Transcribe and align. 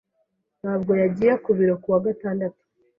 Ntabwo 0.61 0.91
yagiye 1.01 1.33
ku 1.43 1.49
biro 1.57 1.75
kuwa 1.81 1.99
gatandatu. 2.07 2.61